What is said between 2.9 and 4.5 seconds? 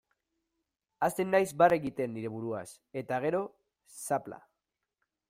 eta gero, zapla.